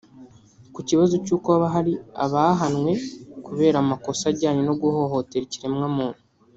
[0.73, 1.93] Ku kibazo cy’uko haba hari
[2.25, 2.91] abahanwe
[3.45, 6.21] kubera amakosa ajyanye no guhohotera ikiremwamuntu